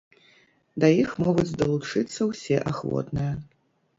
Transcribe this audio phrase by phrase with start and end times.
[0.83, 3.31] Да іх могуць далучыцца ўсе ахвотныя.